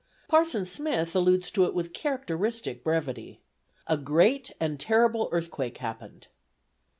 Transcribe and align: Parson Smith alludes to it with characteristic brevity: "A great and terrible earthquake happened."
Parson 0.27 0.65
Smith 0.65 1.15
alludes 1.15 1.51
to 1.51 1.63
it 1.65 1.75
with 1.75 1.93
characteristic 1.93 2.83
brevity: 2.83 3.39
"A 3.85 3.97
great 3.97 4.49
and 4.59 4.79
terrible 4.79 5.29
earthquake 5.31 5.77
happened." 5.77 6.25